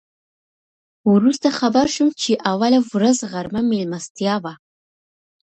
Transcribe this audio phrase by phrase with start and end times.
[1.13, 4.53] وروسته خبر شوم چې اوله ورځ غرمه میلمستیا وه.